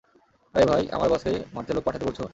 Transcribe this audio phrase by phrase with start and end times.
[0.55, 2.23] আরে ভাই, আমার বসকেই মারতে লোক পাঠাতে বলছো।